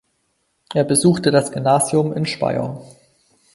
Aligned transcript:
Er 0.73 0.83
besuchte 0.83 1.29
das 1.29 1.51
Gymnasium 1.51 2.11
in 2.13 2.25
Speyer. 2.25 2.81